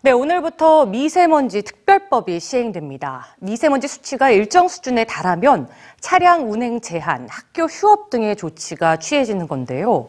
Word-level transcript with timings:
네, 0.00 0.12
오늘부터 0.12 0.86
미세먼지 0.86 1.62
특별법이 1.62 2.38
시행됩니다. 2.38 3.34
미세먼지 3.40 3.88
수치가 3.88 4.30
일정 4.30 4.68
수준에 4.68 5.02
달하면 5.04 5.68
차량 5.98 6.52
운행 6.52 6.80
제한, 6.80 7.26
학교 7.28 7.64
휴업 7.64 8.08
등의 8.08 8.36
조치가 8.36 8.98
취해지는 8.98 9.48
건데요. 9.48 10.06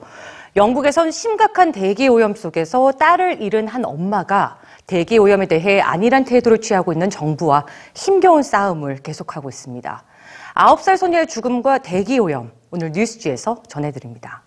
영국에선 0.55 1.09
심각한 1.09 1.71
대기 1.71 2.07
오염 2.07 2.35
속에서 2.35 2.91
딸을 2.91 3.41
잃은 3.41 3.67
한 3.67 3.83
엄마가 3.83 4.59
대기 4.85 5.17
오염에 5.17 5.47
대해 5.47 5.81
안일한 5.81 6.23
태도를 6.23 6.61
취하고 6.61 6.93
있는 6.93 7.09
정부와 7.09 7.65
힘겨운 7.95 8.43
싸움을 8.43 8.97
계속하고 8.97 9.49
있습니다. 9.49 10.03
9살 10.53 10.97
소녀의 10.97 11.25
죽음과 11.25 11.79
대기 11.79 12.19
오염, 12.19 12.51
오늘 12.69 12.91
뉴스지에서 12.91 13.63
전해드립니다. 13.67 14.43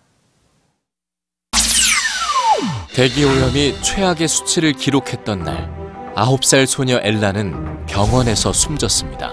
대기 2.93 3.25
오염이 3.25 3.81
최악의 3.81 4.27
수치를 4.27 4.73
기록했던 4.73 5.39
날, 5.39 5.67
9살 6.15 6.67
소녀 6.67 6.99
엘라는 7.01 7.87
병원에서 7.87 8.53
숨졌습니다. 8.53 9.31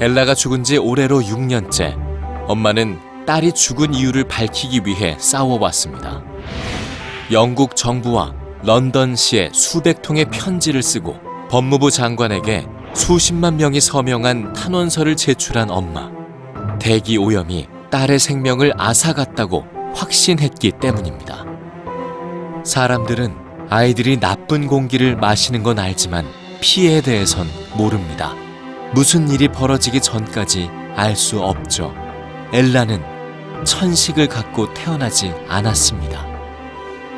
엘라가 0.00 0.34
죽은 0.34 0.64
지 0.64 0.76
올해로 0.76 1.20
6년째, 1.22 1.96
엄마는 2.46 2.98
딸이 3.26 3.52
죽은 3.52 3.94
이유를 3.94 4.24
밝히기 4.24 4.82
위해 4.84 5.16
싸워왔습니다. 5.18 6.22
영국 7.32 7.74
정부와 7.74 8.34
런던시에 8.64 9.48
수백 9.54 10.02
통의 10.02 10.26
편지를 10.26 10.82
쓰고 10.82 11.18
법무부 11.48 11.90
장관에게 11.90 12.66
수십만 12.92 13.56
명이 13.56 13.80
서명한 13.80 14.52
탄원서를 14.52 15.16
제출한 15.16 15.70
엄마. 15.70 16.10
대기 16.78 17.16
오염이 17.16 17.66
딸의 17.90 18.18
생명을 18.18 18.74
앗아갔다고 18.76 19.64
확신했기 19.94 20.72
때문입니다. 20.72 21.53
사람들은 22.64 23.36
아이들이 23.70 24.18
나쁜 24.18 24.66
공기를 24.66 25.16
마시는 25.16 25.62
건 25.62 25.78
알지만 25.78 26.26
피해에 26.60 27.00
대해선 27.02 27.46
모릅니다. 27.76 28.34
무슨 28.94 29.28
일이 29.28 29.48
벌어지기 29.48 30.00
전까지 30.00 30.70
알 30.96 31.14
수 31.16 31.40
없죠. 31.42 31.94
엘라는 32.52 33.02
천식을 33.64 34.28
갖고 34.28 34.72
태어나지 34.72 35.32
않았습니다. 35.48 36.24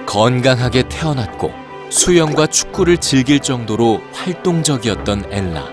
건강하게 0.07 0.89
태어났고 0.89 1.53
수영과 1.91 2.47
축구를 2.47 2.99
즐길 2.99 3.41
정도로 3.41 4.01
활동적이었던 4.13 5.27
엘라. 5.31 5.65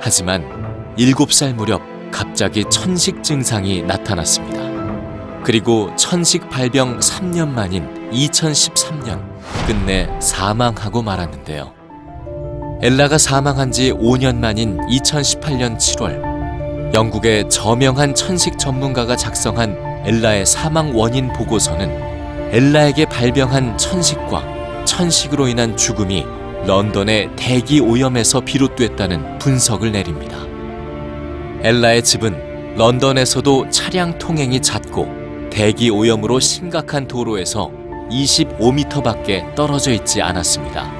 하지만 0.00 0.94
7살 0.96 1.54
무렵 1.54 1.82
갑자기 2.10 2.64
천식 2.70 3.22
증상이 3.22 3.82
나타났습니다. 3.82 5.42
그리고 5.44 5.94
천식 5.96 6.48
발병 6.48 6.98
3년 6.98 7.48
만인 7.48 7.97
2013년 8.12 9.20
끝내 9.66 10.08
사망하고 10.20 11.02
말았는데요. 11.02 11.72
엘라가 12.80 13.18
사망한 13.18 13.72
지 13.72 13.92
5년 13.92 14.36
만인 14.36 14.78
2018년 14.88 15.76
7월 15.76 16.94
영국의 16.94 17.50
저명한 17.50 18.14
천식 18.14 18.58
전문가가 18.58 19.16
작성한 19.16 20.04
엘라의 20.06 20.46
사망 20.46 20.96
원인 20.96 21.32
보고서는 21.32 22.50
엘라에게 22.52 23.04
발병한 23.06 23.76
천식과 23.76 24.84
천식으로 24.84 25.48
인한 25.48 25.76
죽음이 25.76 26.24
런던의 26.66 27.30
대기 27.36 27.80
오염에서 27.80 28.40
비롯됐다는 28.40 29.38
분석을 29.38 29.92
내립니다. 29.92 30.38
엘라의 31.62 32.02
집은 32.04 32.76
런던에서도 32.76 33.70
차량 33.70 34.18
통행이 34.18 34.62
잦고 34.62 35.48
대기 35.50 35.90
오염으로 35.90 36.40
심각한 36.40 37.08
도로에서 37.08 37.70
25m밖에 38.10 39.54
떨어져 39.54 39.92
있지 39.92 40.22
않았습니다. 40.22 40.90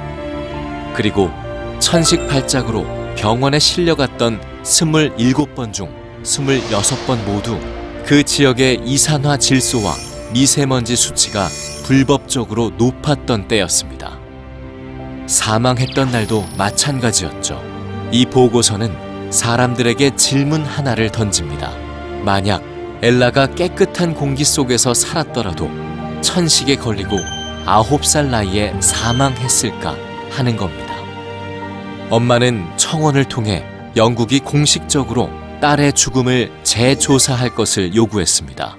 그리고 0.94 1.30
천식 1.78 2.26
발작으로 2.28 2.86
병원에 3.16 3.58
실려갔던 3.58 4.40
27번 4.62 5.72
중 5.72 5.92
26번 6.22 7.22
모두 7.24 7.58
그 8.04 8.22
지역의 8.22 8.82
이산화 8.84 9.36
질소와 9.36 9.94
미세먼지 10.32 10.96
수치가 10.96 11.48
불법적으로 11.84 12.70
높았던 12.76 13.48
때였습니다. 13.48 14.18
사망했던 15.26 16.10
날도 16.10 16.46
마찬가지였죠. 16.56 17.62
이 18.12 18.26
보고서는 18.26 19.30
사람들에게 19.30 20.16
질문 20.16 20.64
하나를 20.64 21.10
던집니다. 21.10 21.70
만약 22.24 22.62
엘라가 23.02 23.46
깨끗한 23.54 24.14
공기 24.14 24.44
속에서 24.44 24.94
살았더라도 24.94 25.70
천식에 26.22 26.76
걸리고 26.76 27.18
아홉 27.66 28.04
살 28.04 28.30
나이에 28.30 28.74
사망했을까 28.80 29.94
하는 30.30 30.56
겁니다. 30.56 30.94
엄마는 32.10 32.64
청원을 32.76 33.24
통해 33.24 33.64
영국이 33.96 34.40
공식적으로 34.40 35.30
딸의 35.60 35.92
죽음을 35.92 36.50
재조사할 36.62 37.54
것을 37.54 37.94
요구했습니다. 37.94 38.76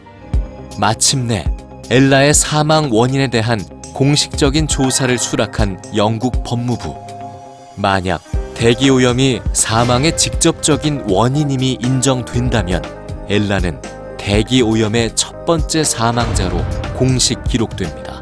마침내 0.79 1.45
엘라의 1.89 2.33
사망 2.33 2.89
원인에 2.91 3.27
대한 3.27 3.63
공식적인 3.93 4.67
조사를 4.67 5.17
수락한 5.17 5.81
영국 5.95 6.43
법무부. 6.43 6.95
만약 7.75 8.21
대기오염이 8.55 9.41
사망의 9.53 10.17
직접적인 10.17 11.05
원인임이 11.07 11.79
인정된다면 11.81 12.81
엘라는 13.29 13.81
대기오염의 14.17 15.15
첫 15.15 15.45
번째 15.45 15.83
사망자로 15.83 16.78
공식 16.99 17.41
기록됩니다. 17.45 18.21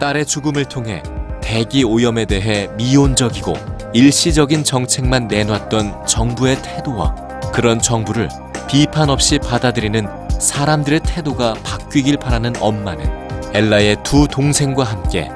딸의 0.00 0.26
죽음을 0.26 0.64
통해 0.64 1.04
대기 1.40 1.84
오염에 1.84 2.24
대해 2.24 2.68
미온적이고 2.76 3.54
일시적인 3.92 4.64
정책만 4.64 5.28
내놨던 5.28 6.04
정부의 6.04 6.60
태도와 6.62 7.14
그런 7.52 7.78
정부를 7.78 8.28
비판 8.68 9.08
없이 9.08 9.38
받아들이는 9.38 10.08
사람들의 10.40 11.00
태도가 11.04 11.54
바뀌길 11.62 12.16
바라는 12.16 12.54
엄마는 12.60 13.54
엘라의 13.54 13.98
두 14.02 14.26
동생과 14.26 14.82
함께 14.82 15.28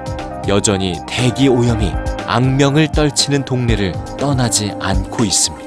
여전히 0.48 0.94
대기 1.06 1.46
오염이 1.46 1.92
악명을 2.26 2.90
떨치는 2.90 3.44
동네를 3.44 3.92
떠나지 4.18 4.72
않고 4.80 5.24
있습니다. 5.24 5.63